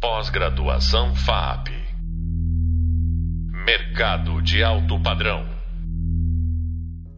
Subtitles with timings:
[0.00, 1.70] Pós-graduação FAP.
[3.66, 5.44] Mercado de alto padrão.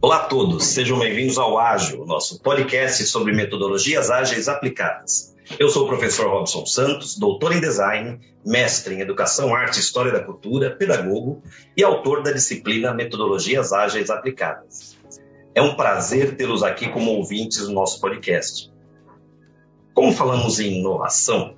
[0.01, 5.35] Olá a todos, sejam bem-vindos ao Ágil, nosso podcast sobre metodologias ágeis aplicadas.
[5.59, 10.11] Eu sou o professor Robson Santos, doutor em design, mestre em educação, arte e história
[10.11, 11.43] da cultura, pedagogo
[11.77, 14.97] e autor da disciplina Metodologias Ágeis Aplicadas.
[15.53, 18.71] É um prazer tê-los aqui como ouvintes do nosso podcast.
[19.93, 21.50] Como falamos em inovação,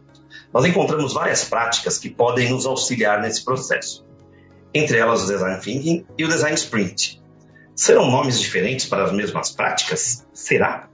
[0.53, 4.05] nós encontramos várias práticas que podem nos auxiliar nesse processo.
[4.73, 7.21] Entre elas o Design Thinking e o Design Sprint.
[7.75, 10.27] Serão nomes diferentes para as mesmas práticas?
[10.31, 10.89] Será?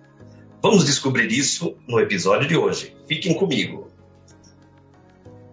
[0.61, 2.95] Vamos descobrir isso no episódio de hoje.
[3.05, 3.91] Fiquem comigo.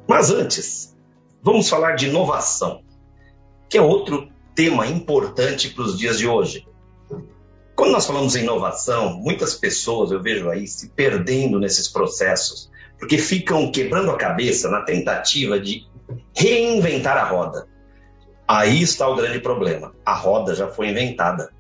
[0.06, 0.96] Mas antes,
[1.42, 2.82] vamos falar de inovação,
[3.68, 6.66] que é outro tema importante para os dias de hoje.
[7.74, 13.18] Quando nós falamos em inovação, muitas pessoas eu vejo aí se perdendo nesses processos, porque
[13.18, 15.86] ficam quebrando a cabeça na tentativa de
[16.34, 17.66] reinventar a roda.
[18.46, 19.92] Aí está o grande problema.
[20.04, 21.50] A roda já foi inventada.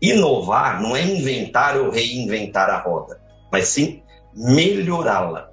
[0.00, 4.02] Inovar não é inventar ou reinventar a roda, mas sim
[4.34, 5.50] melhorá-la.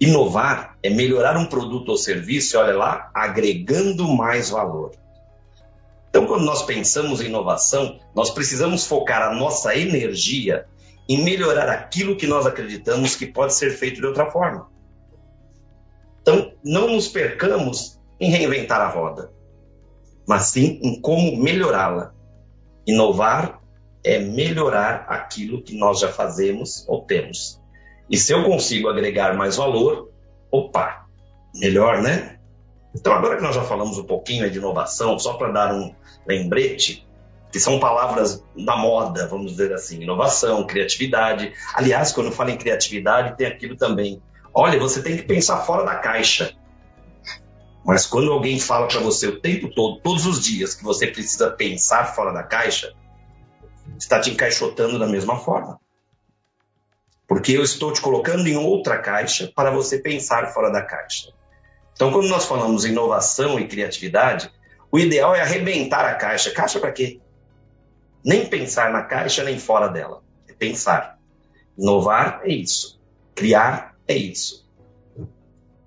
[0.00, 4.92] Inovar é melhorar um produto ou serviço, olha lá, agregando mais valor.
[6.08, 10.66] Então, quando nós pensamos em inovação, nós precisamos focar a nossa energia
[11.12, 14.70] em melhorar aquilo que nós acreditamos que pode ser feito de outra forma.
[16.22, 19.30] Então, não nos percamos em reinventar a roda,
[20.26, 22.14] mas sim em como melhorá-la.
[22.86, 23.60] Inovar
[24.02, 27.60] é melhorar aquilo que nós já fazemos ou temos.
[28.08, 30.10] E se eu consigo agregar mais valor,
[30.50, 31.06] opa,
[31.54, 32.38] melhor, né?
[32.94, 35.94] Então, agora que nós já falamos um pouquinho de inovação, só para dar um
[36.26, 37.06] lembrete,
[37.52, 41.52] que são palavras da moda, vamos dizer assim, inovação, criatividade.
[41.74, 44.22] Aliás, quando falo em criatividade, tem aquilo também.
[44.54, 46.54] Olha, você tem que pensar fora da caixa.
[47.84, 51.50] Mas quando alguém fala para você o tempo todo, todos os dias, que você precisa
[51.50, 52.94] pensar fora da caixa,
[53.98, 55.78] está te encaixotando da mesma forma.
[57.28, 61.32] Porque eu estou te colocando em outra caixa para você pensar fora da caixa.
[61.92, 64.50] Então, quando nós falamos inovação e criatividade,
[64.90, 66.50] o ideal é arrebentar a caixa.
[66.50, 67.20] Caixa para quê?
[68.24, 70.22] Nem pensar na caixa, nem fora dela.
[70.48, 71.18] É pensar.
[71.76, 73.00] Inovar é isso.
[73.34, 74.68] Criar é isso.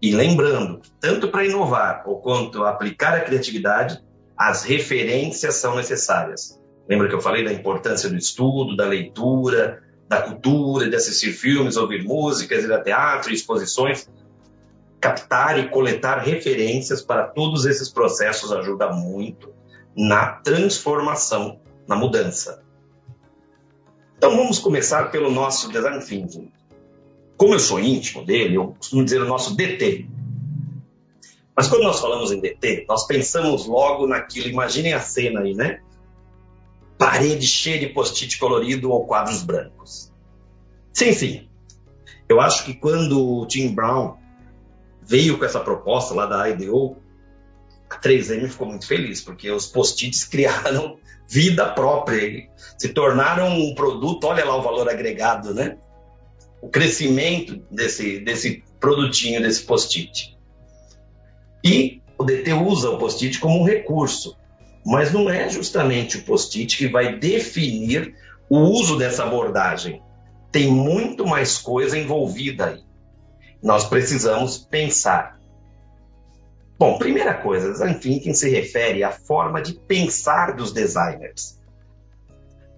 [0.02, 4.04] E lembrando, tanto para inovar ou quanto aplicar a criatividade,
[4.38, 6.62] as referências são necessárias.
[6.88, 11.78] Lembra que eu falei da importância do estudo, da leitura, da cultura, de assistir filmes,
[11.78, 14.08] ouvir músicas, ir a teatro, exposições?
[15.06, 19.54] captar e coletar referências para todos esses processos ajuda muito
[19.96, 22.64] na transformação, na mudança.
[24.18, 26.52] Então vamos começar pelo nosso design thinking.
[27.38, 30.08] Como eu sou íntimo dele, eu costumo dizer o nosso DT.
[31.56, 35.82] Mas quando nós falamos em DT, nós pensamos logo naquilo, imaginem a cena aí, né?
[36.98, 40.12] Parede cheia de post-it colorido ou quadros brancos.
[40.94, 41.48] Sim, sim.
[42.28, 44.18] Eu acho que quando o Tim Brown
[45.02, 46.98] veio com essa proposta lá da IDO,
[47.96, 50.98] a 3M ficou muito feliz, porque os post-its criaram
[51.28, 55.78] vida própria, se tornaram um produto, olha lá o valor agregado, né?
[56.62, 60.38] O crescimento desse, desse produtinho, desse post-it.
[61.64, 64.38] E o DT usa o post-it como um recurso,
[64.86, 68.16] mas não é justamente o post-it que vai definir
[68.50, 70.02] o uso dessa abordagem.
[70.52, 72.86] Tem muito mais coisa envolvida aí
[73.66, 75.35] nós precisamos pensar.
[76.78, 81.60] Bom, primeira coisa, design thinking se refere à forma de pensar dos designers.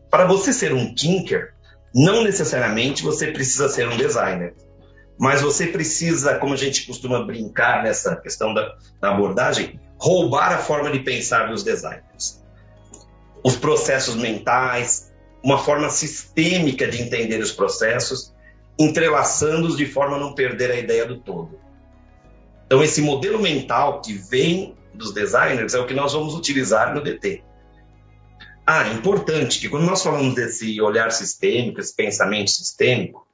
[0.10, 1.54] Para você ser um tinker,
[1.94, 4.54] não necessariamente você precisa ser um designer,
[5.20, 10.60] mas você precisa, como a gente costuma brincar nessa questão da, da abordagem, roubar a
[10.60, 12.44] forma de pensar dos designers.
[13.44, 15.12] Os processos mentais,
[15.44, 18.32] uma forma sistêmica de entender os processos
[18.80, 21.60] entrelaçando-os de forma a não perder a ideia do todo.
[22.68, 27.02] Então, esse modelo mental que vem dos designers é o que nós vamos utilizar no
[27.02, 27.42] DT.
[28.66, 33.26] Ah, importante que quando nós falamos desse olhar sistêmico, esse pensamento sistêmico,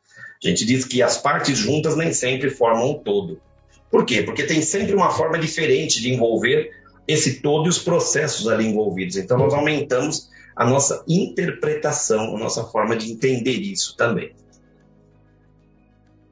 [0.43, 3.41] a gente diz que as partes juntas nem sempre formam um todo.
[3.89, 4.21] Por quê?
[4.21, 6.69] Porque tem sempre uma forma diferente de envolver
[7.07, 9.17] esse todo e os processos ali envolvidos.
[9.17, 14.35] Então, nós aumentamos a nossa interpretação, a nossa forma de entender isso também.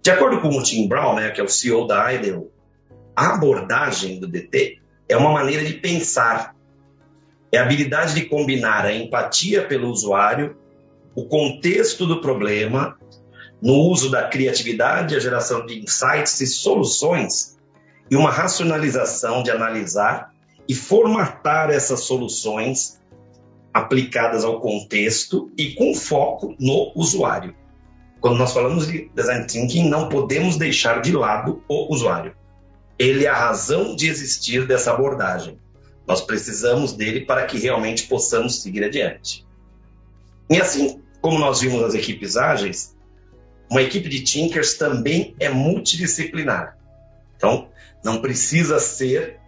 [0.03, 2.51] De acordo com o Tim Brown, né, que é o CEO da IDEO,
[3.15, 6.55] a abordagem do DT é uma maneira de pensar,
[7.51, 10.55] é a habilidade de combinar a empatia pelo usuário,
[11.13, 12.97] o contexto do problema,
[13.61, 17.57] no uso da criatividade, a geração de insights e soluções
[18.09, 20.33] e uma racionalização de analisar
[20.67, 23.01] e formatar essas soluções
[23.73, 27.55] aplicadas ao contexto e com foco no usuário.
[28.19, 32.35] Quando nós falamos de design thinking, não podemos deixar de lado o usuário.
[33.01, 35.57] Ele é a razão de existir dessa abordagem.
[36.07, 39.43] Nós precisamos dele para que realmente possamos seguir adiante.
[40.47, 42.95] E assim como nós vimos nas equipes ágeis,
[43.71, 46.77] uma equipe de Tinkers também é multidisciplinar.
[47.35, 47.69] Então,
[48.03, 49.39] não precisa ser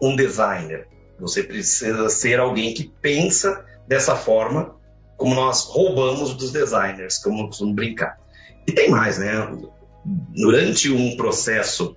[0.00, 0.86] um designer.
[1.18, 4.76] Você precisa ser alguém que pensa dessa forma,
[5.16, 8.20] como nós roubamos dos designers, como eu costumo brincar.
[8.64, 9.58] E tem mais, né?
[10.04, 11.96] Durante um processo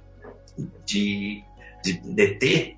[0.85, 1.43] de,
[1.83, 2.77] de DT,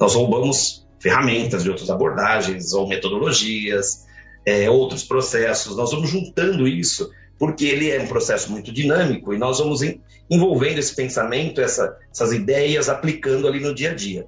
[0.00, 4.06] nós roubamos ferramentas de outras abordagens ou metodologias,
[4.44, 5.76] é, outros processos.
[5.76, 9.80] Nós vamos juntando isso porque ele é um processo muito dinâmico e nós vamos
[10.28, 14.26] envolvendo esse pensamento, essa, essas ideias, aplicando ali no dia a dia.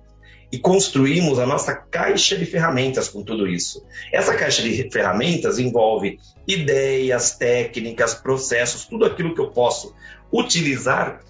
[0.53, 3.85] E construímos a nossa caixa de ferramentas com tudo isso.
[4.13, 9.95] Essa caixa de ferramentas envolve ideias, técnicas, processos, tudo aquilo que eu posso
[10.33, 11.21] utilizar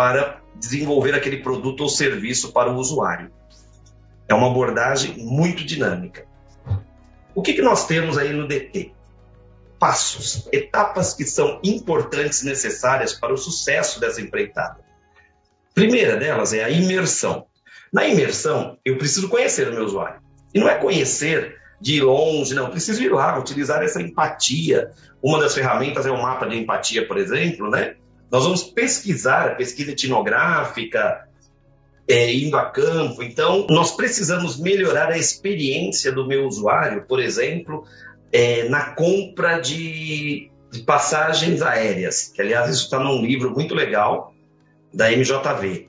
[0.00, 3.30] para desenvolver aquele produto ou serviço para o usuário.
[4.26, 6.26] É uma abordagem muito dinâmica.
[7.34, 8.94] O que, que nós temos aí no DT?
[9.78, 14.78] passos, etapas que são importantes e necessárias para o sucesso dessa empreitada.
[15.74, 17.46] Primeira delas é a imersão.
[17.90, 20.20] Na imersão, eu preciso conhecer o meu usuário.
[20.54, 22.70] E não é conhecer de longe, não.
[22.70, 24.92] Preciso ir lá, utilizar essa empatia.
[25.22, 27.96] Uma das ferramentas é o mapa de empatia, por exemplo, né?
[28.30, 31.28] Nós vamos pesquisar a pesquisa etnográfica,
[32.10, 33.22] é, indo a campo.
[33.22, 37.84] Então, nós precisamos melhorar a experiência do meu usuário, por exemplo,
[38.32, 44.34] é, na compra de, de, passagens aéreas, que aliás isso está num livro muito legal
[44.92, 45.88] da MJV.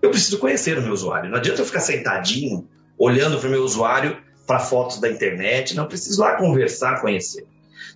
[0.00, 1.30] Eu preciso conhecer o meu usuário.
[1.30, 2.66] Não adianta eu ficar sentadinho
[2.98, 4.16] olhando para o meu usuário
[4.46, 5.76] para fotos da internet.
[5.76, 7.46] Não preciso lá conversar, conhecer.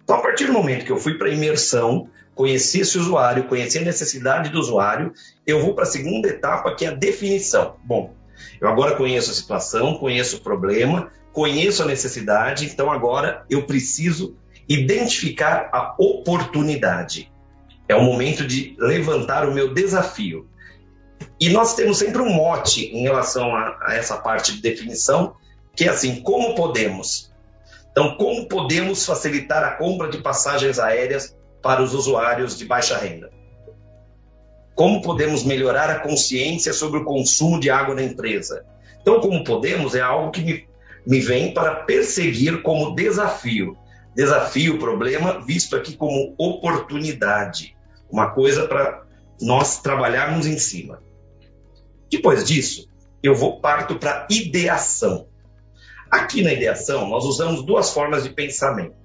[0.02, 3.78] Então, a partir do momento que eu fui para a imersão, conheci esse usuário, conheci
[3.78, 5.12] a necessidade do usuário,
[5.46, 7.76] eu vou para a segunda etapa, que é a definição.
[7.84, 8.14] Bom,
[8.60, 14.36] eu agora conheço a situação, conheço o problema, conheço a necessidade, então agora eu preciso
[14.68, 17.30] identificar a oportunidade.
[17.88, 20.48] É o momento de levantar o meu desafio.
[21.38, 25.36] E nós temos sempre um mote em relação a, a essa parte de definição,
[25.76, 27.32] que é assim: como podemos?
[27.90, 33.32] Então, como podemos facilitar a compra de passagens aéreas para os usuários de baixa renda?
[34.76, 38.64] Como podemos melhorar a consciência sobre o consumo de água na empresa?
[39.00, 40.68] Então, como podemos é algo que me
[41.06, 43.76] me vem para perseguir como desafio.
[44.14, 47.76] Desafio, problema, visto aqui como oportunidade.
[48.10, 49.02] Uma coisa para
[49.40, 51.02] nós trabalharmos em cima.
[52.10, 52.88] Depois disso,
[53.22, 55.26] eu vou parto para ideação.
[56.10, 59.03] Aqui na ideação, nós usamos duas formas de pensamento: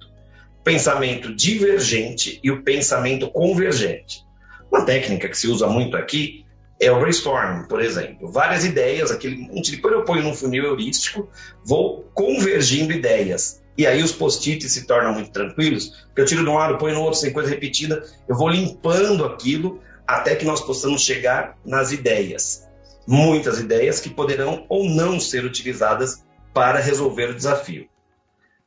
[0.62, 4.24] pensamento divergente e o pensamento convergente.
[4.70, 6.44] Uma técnica que se usa muito aqui
[6.80, 8.30] é o brainstorming, por exemplo.
[8.30, 11.28] Várias ideias, aquele monte de quando eu ponho num funil heurístico,
[11.64, 13.60] vou convergindo ideias.
[13.76, 16.94] E aí os post-its se tornam muito tranquilos, porque eu tiro de um lado, ponho
[16.94, 21.92] no outro, sem coisa repetida, eu vou limpando aquilo até que nós possamos chegar nas
[21.92, 22.68] ideias.
[23.06, 27.88] Muitas ideias que poderão ou não ser utilizadas para resolver o desafio.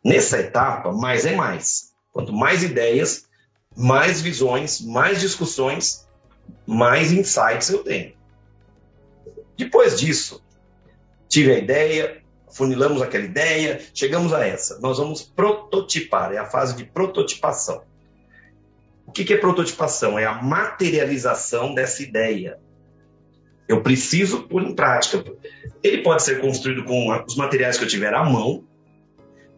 [0.04, 1.93] Nessa etapa, mais é mais.
[2.14, 3.28] Quanto mais ideias,
[3.76, 6.04] mais visões, mais discussões
[6.66, 8.14] mais insights eu tenho.
[9.58, 10.44] Depois disso,
[11.28, 14.80] tive a ideia, funilamos aquela ideia, chegamos a essa.
[14.80, 17.84] Nós vamos prototipar, é a fase de prototipação.
[19.06, 20.18] O que é prototipação?
[20.18, 22.60] É a materialização dessa ideia.
[23.68, 25.24] Eu preciso pôr em prática.
[25.84, 28.64] Ele pode ser construído com os materiais que eu tiver à mão,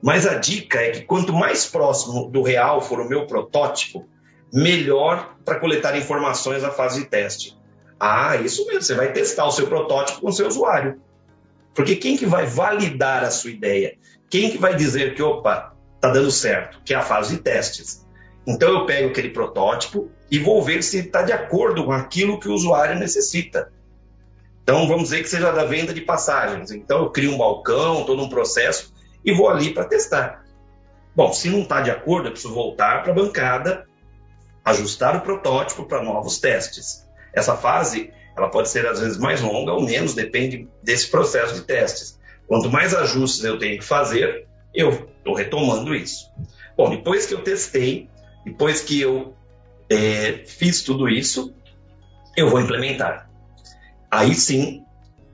[0.01, 4.07] mas a dica é que quanto mais próximo do real for o meu protótipo,
[4.53, 7.57] melhor para coletar informações na fase de teste.
[7.99, 11.01] Ah, isso mesmo, você vai testar o seu protótipo com o seu usuário.
[11.73, 13.97] Porque quem que vai validar a sua ideia?
[14.29, 16.81] Quem que vai dizer que, opa, tá dando certo?
[16.85, 18.05] Que é a fase de testes.
[18.47, 22.47] Então eu pego aquele protótipo e vou ver se está de acordo com aquilo que
[22.47, 23.71] o usuário necessita.
[24.63, 26.71] Então vamos dizer que seja da venda de passagens.
[26.71, 28.93] Então eu crio um balcão, todo um processo
[29.25, 30.45] e vou ali para testar.
[31.15, 33.85] Bom, se não está de acordo, eu preciso voltar para a bancada
[34.63, 37.07] ajustar o protótipo para novos testes.
[37.33, 41.61] Essa fase ela pode ser às vezes mais longa ou menos, depende desse processo de
[41.61, 42.19] testes.
[42.47, 46.29] Quanto mais ajustes eu tenho que fazer, eu estou retomando isso.
[46.75, 48.09] Bom, depois que eu testei,
[48.43, 49.33] depois que eu
[49.89, 51.55] é, fiz tudo isso,
[52.35, 53.29] eu vou implementar.
[54.11, 54.83] Aí sim,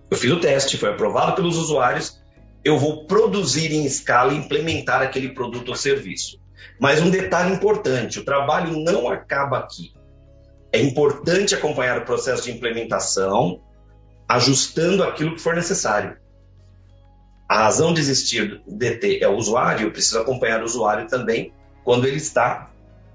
[0.10, 2.21] eu fiz o teste, foi aprovado pelos usuários,
[2.64, 6.40] eu vou produzir em escala e implementar aquele produto ou serviço.
[6.80, 9.94] Mas um detalhe importante: o trabalho não acaba aqui.
[10.72, 13.62] É importante acompanhar o processo de implementação,
[14.28, 16.18] ajustando aquilo que for necessário.
[17.50, 21.54] A razão de existir DT é o usuário, eu preciso acompanhar o usuário também
[21.84, 22.72] quando ele está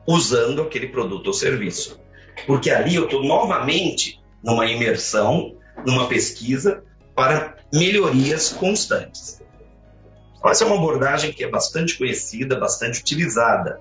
[0.07, 1.99] usando aquele produto ou serviço.
[2.47, 6.85] Porque ali eu estou novamente numa imersão, numa pesquisa
[7.17, 9.43] para melhorias constantes.
[10.45, 13.81] Essa é uma abordagem que é bastante conhecida, bastante utilizada.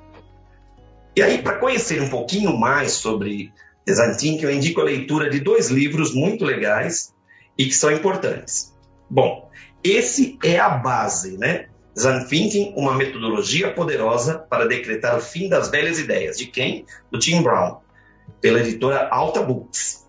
[1.15, 3.53] E aí, para conhecer um pouquinho mais sobre
[3.85, 7.13] Design Thinking, eu indico a leitura de dois livros muito legais
[7.57, 8.73] e que são importantes.
[9.09, 9.49] Bom,
[9.83, 11.67] esse é a base, né?
[11.93, 16.37] Design Thinking, uma metodologia poderosa para decretar o fim das velhas ideias.
[16.37, 16.85] De quem?
[17.11, 17.77] Do Tim Brown,
[18.41, 20.05] pela editora Alta Books.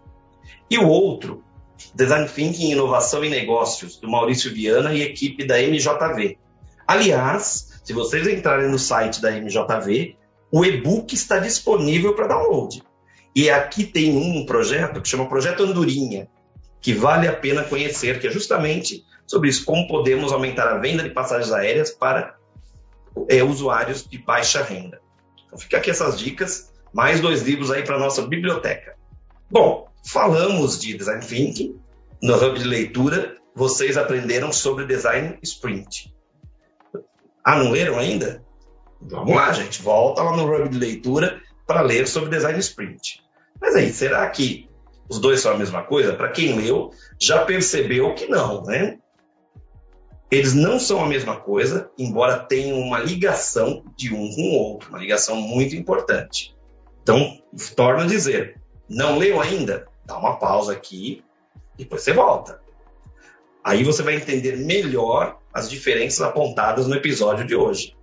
[0.70, 1.44] E o outro,
[1.94, 6.38] Design Thinking, Inovação e Negócios, do Maurício Viana e equipe da MJV.
[6.86, 10.16] Aliás, se vocês entrarem no site da MJV,
[10.50, 12.82] o e-book está disponível para download.
[13.34, 16.28] E aqui tem um projeto que chama Projeto Andorinha,
[16.80, 21.02] que vale a pena conhecer, que é justamente sobre isso, como podemos aumentar a venda
[21.02, 22.36] de passagens aéreas para
[23.28, 25.00] é, usuários de baixa renda.
[25.46, 28.96] Então fica aqui essas dicas, mais dois livros aí para nossa biblioteca.
[29.50, 31.78] Bom, falamos de design thinking
[32.22, 33.36] no hub de leitura.
[33.54, 36.14] Vocês aprenderam sobre design sprint.
[37.44, 38.44] Ah, não leram ainda?
[39.00, 39.82] Vamos lá, gente.
[39.82, 43.22] Volta lá no hub de leitura para ler sobre design sprint.
[43.60, 44.68] Mas aí, será que
[45.08, 46.14] os dois são a mesma coisa?
[46.14, 48.98] Para quem leu, já percebeu que não, né?
[50.30, 54.88] Eles não são a mesma coisa, embora tenham uma ligação de um com o outro,
[54.90, 56.54] uma ligação muito importante.
[57.02, 57.38] Então,
[57.76, 59.86] torno a dizer, não leu ainda?
[60.06, 61.24] Dá uma pausa aqui,
[61.76, 62.60] depois você volta.
[63.64, 67.96] Aí você vai entender melhor as diferenças apontadas no episódio de hoje.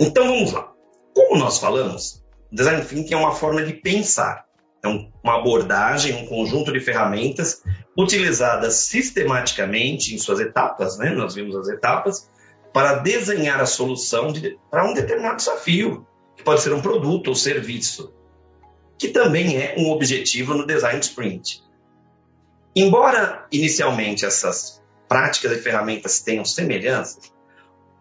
[0.00, 0.72] Então vamos lá.
[1.14, 4.44] Como nós falamos, design thinking é uma forma de pensar.
[4.82, 7.62] É uma abordagem, um conjunto de ferramentas
[7.96, 11.10] utilizadas sistematicamente em suas etapas, né?
[11.10, 12.28] nós vimos as etapas,
[12.72, 17.34] para desenhar a solução de, para um determinado desafio, que pode ser um produto ou
[17.34, 18.12] serviço,
[18.98, 21.62] que também é um objetivo no design sprint.
[22.74, 27.32] Embora inicialmente essas práticas e ferramentas tenham semelhanças,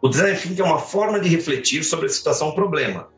[0.02, 3.10] o design thinking é uma forma de refletir sobre a situação problema,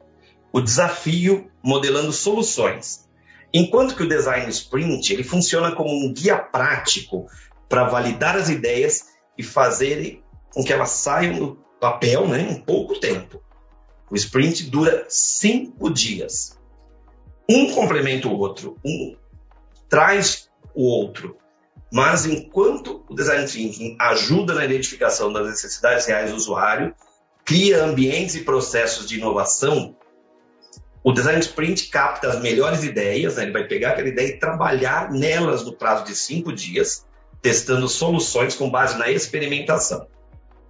[0.52, 3.08] o desafio modelando soluções
[3.54, 7.28] Enquanto que o design sprint ele funciona como um guia prático
[7.70, 9.06] para validar as ideias
[9.38, 10.22] e fazer
[10.54, 13.42] com que elas saiam do papel né, em pouco tempo.
[14.10, 16.57] O sprint dura cinco dias.
[17.50, 19.16] Um complementa o outro, um
[19.90, 21.38] traz o outro.
[21.92, 26.94] Mas enquanto o design thinking ajuda na identificação das necessidades reais do usuário,
[27.46, 29.96] cria ambientes e processos de inovação
[31.08, 33.44] o design sprint capta as melhores ideias, né?
[33.44, 37.06] ele vai pegar aquela ideia e trabalhar nelas no prazo de cinco dias,
[37.42, 40.06] testando soluções com base na experimentação.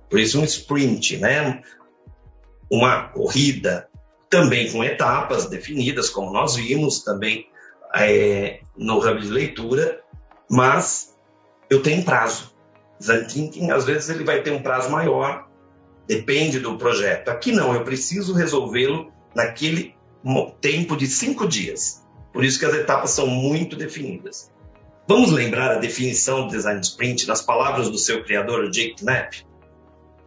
[0.07, 1.63] Por isso, um sprint, né?
[2.69, 3.86] uma corrida,
[4.29, 7.47] também com etapas definidas, como nós vimos também
[7.95, 10.01] é, no hub de leitura,
[10.49, 11.15] mas
[11.69, 12.55] eu tenho prazo.
[12.99, 15.47] Design thinking, às vezes, ele vai ter um prazo maior,
[16.07, 17.29] depende do projeto.
[17.29, 19.95] Aqui não, eu preciso resolvê-lo naquele
[20.59, 22.03] tempo de cinco dias.
[22.33, 24.51] Por isso que as etapas são muito definidas.
[25.07, 29.45] Vamos lembrar a definição do design sprint nas palavras do seu criador, Jake Knapp?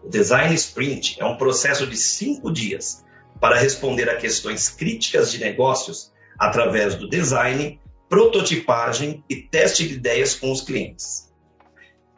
[0.03, 3.05] O design sprint é um processo de cinco dias
[3.41, 10.35] para responder a questões críticas de negócios através do design, prototipagem e teste de ideias
[10.35, 11.33] com os clientes.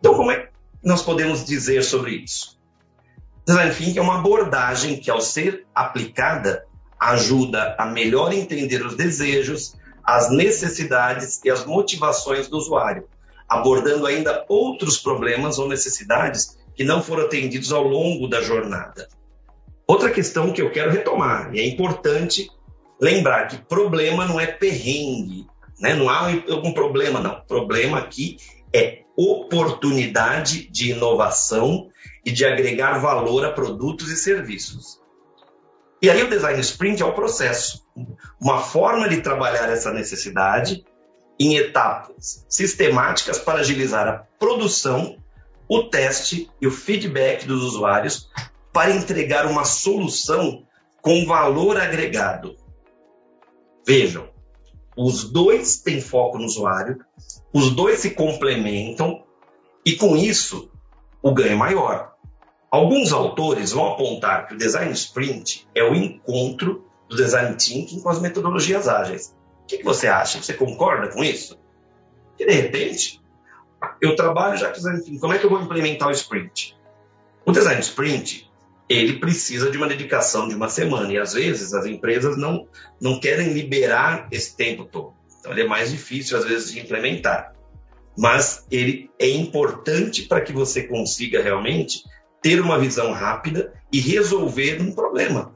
[0.01, 0.49] Então, como é que
[0.83, 2.61] nós podemos dizer sobre isso?
[3.47, 6.65] Design thinking é uma abordagem que, ao ser aplicada,
[6.99, 9.75] ajuda a melhor entender os desejos,
[10.05, 13.09] as necessidades e as motivações do usuário,
[13.49, 19.09] abordando ainda outros problemas ou necessidades que não foram atendidos ao longo da jornada.
[19.87, 22.51] Outra questão que eu quero retomar, e é importante
[23.01, 25.47] lembrar que problema não é perrengue,
[25.81, 25.95] né?
[25.95, 27.41] não há algum problema, não.
[27.41, 28.37] Problema aqui
[28.73, 31.91] é oportunidade de inovação
[32.25, 35.01] e de agregar valor a produtos e serviços.
[36.01, 37.85] E aí o design sprint é o processo,
[38.41, 40.85] uma forma de trabalhar essa necessidade
[41.39, 45.17] em etapas sistemáticas para agilizar a produção,
[45.69, 48.29] o teste e o feedback dos usuários
[48.73, 50.65] para entregar uma solução
[51.01, 52.57] com valor agregado.
[53.87, 54.29] Vejam,
[54.97, 57.05] os dois têm foco no usuário,
[57.53, 59.25] Os dois se complementam
[59.85, 60.71] e com isso
[61.23, 62.13] o ganho é maior.
[62.71, 68.09] Alguns autores vão apontar que o design sprint é o encontro do design thinking com
[68.09, 69.37] as metodologias ágeis.
[69.63, 70.41] O que, você acha?
[70.41, 71.59] Você concorda com isso?
[72.39, 73.21] Que de repente
[74.01, 76.75] eu trabalho já com design thinking, como é que eu vou implementar o sprint?
[77.45, 78.51] O design sprint
[78.93, 82.67] ele precisa de uma dedicação de uma semana e às vezes as empresas não,
[83.01, 85.15] não querem liberar esse tempo todo.
[85.39, 87.55] Então ele é mais difícil às vezes de implementar.
[88.17, 92.03] Mas ele é importante para que você consiga realmente
[92.43, 95.55] ter uma visão rápida e resolver um problema.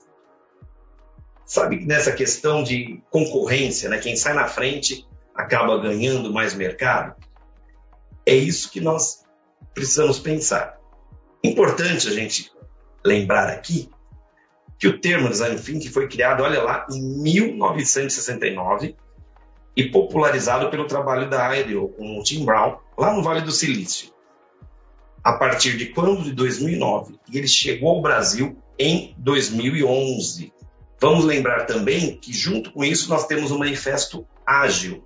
[1.44, 3.98] Sabe nessa questão de concorrência, né?
[3.98, 7.14] Quem sai na frente acaba ganhando mais mercado.
[8.24, 9.24] É isso que nós
[9.74, 10.78] precisamos pensar.
[11.44, 12.50] Importante a gente
[13.06, 13.88] lembrar aqui
[14.78, 18.94] que o termo design thinking foi criado, olha lá, em 1969
[19.74, 24.10] e popularizado pelo trabalho da IDEO com o Tim Brown, lá no Vale do Silício.
[25.22, 26.22] A partir de quando?
[26.22, 27.18] De 2009.
[27.30, 30.52] E ele chegou ao Brasil em 2011.
[31.00, 35.04] Vamos lembrar também que, junto com isso, nós temos o Manifesto Ágil,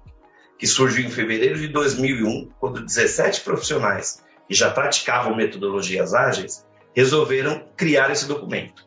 [0.58, 7.64] que surgiu em fevereiro de 2001, quando 17 profissionais que já praticavam metodologias ágeis resolveram
[7.76, 8.86] criar esse documento.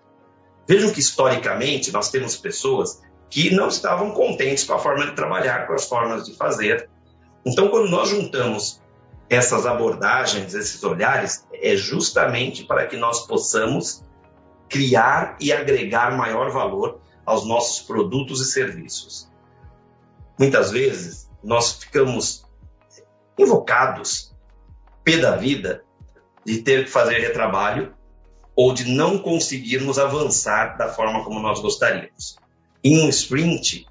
[0.68, 5.68] Vejam que, historicamente, nós temos pessoas que não estavam contentes com a forma de trabalhar,
[5.68, 6.90] com as formas de fazer.
[7.46, 8.82] Então, quando nós juntamos
[9.30, 14.04] essas abordagens, esses olhares, é justamente para que nós possamos
[14.70, 19.30] criar e agregar maior valor aos nossos produtos e serviços.
[20.38, 22.46] Muitas vezes nós ficamos
[23.38, 24.34] invocados,
[25.04, 25.84] pé da vida,
[26.46, 27.94] de ter que fazer retrabalho
[28.56, 32.38] ou de não conseguirmos avançar da forma como nós gostaríamos.
[32.84, 33.88] Em um sprint,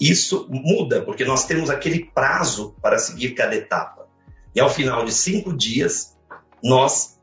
[0.00, 4.08] isso muda, porque nós temos aquele prazo para seguir cada etapa.
[4.54, 6.16] E ao final de cinco dias,
[6.62, 7.18] nós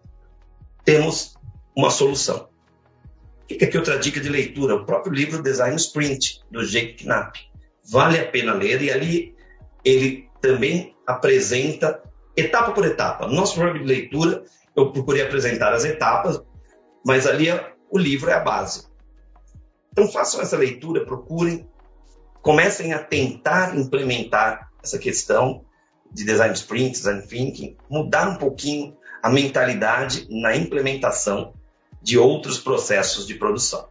[0.84, 1.36] temos
[1.76, 2.48] uma solução.
[3.48, 7.40] Fica aqui outra dica de leitura, o próprio livro Design Sprint, do Jake Knapp.
[7.84, 9.36] Vale a pena ler e ali
[9.84, 12.02] ele também apresenta
[12.36, 13.28] etapa por etapa.
[13.28, 14.44] No nosso programa de leitura,
[14.76, 16.42] eu procurei apresentar as etapas,
[17.06, 17.48] mas ali
[17.90, 18.88] o livro é a base.
[19.92, 21.68] Então façam essa leitura, procurem,
[22.42, 25.64] comecem a tentar implementar essa questão
[26.12, 31.54] de design sprint, design thinking, mudar um pouquinho a mentalidade na implementação
[32.02, 33.88] de outros processos de produção.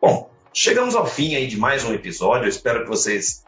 [0.00, 2.46] Bom, chegamos ao fim aí de mais um episódio.
[2.46, 3.44] Eu espero que vocês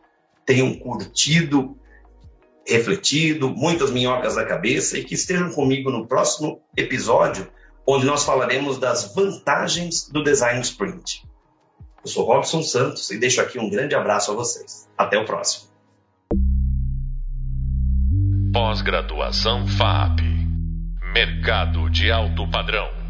[0.47, 1.77] tenham curtido,
[2.67, 7.49] refletido, muitas minhocas na cabeça e que estejam comigo no próximo episódio,
[7.87, 11.23] onde nós falaremos das vantagens do design sprint.
[12.03, 14.89] Eu sou Robson Santos e deixo aqui um grande abraço a vocês.
[14.97, 15.73] Até o próximo.
[18.53, 20.21] Pós-graduação FAP
[21.15, 23.04] Mercado de alto padrão.